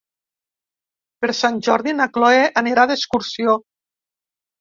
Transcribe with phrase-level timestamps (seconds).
[1.25, 3.55] Per Sant Jordi na Cloè anirà d'excursió.